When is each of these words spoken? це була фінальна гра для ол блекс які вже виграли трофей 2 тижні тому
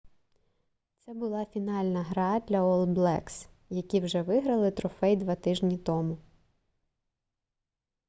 це 1.05 1.13
була 1.13 1.45
фінальна 1.45 2.03
гра 2.13 2.39
для 2.47 2.61
ол 2.69 2.85
блекс 2.85 3.47
які 3.69 3.99
вже 3.99 4.21
виграли 4.21 4.71
трофей 4.71 5.15
2 5.15 5.35
тижні 5.35 5.77
тому 5.77 6.17